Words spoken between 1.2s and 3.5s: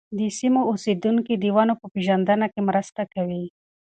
د ونو په پېژندنه کې مرسته کوي.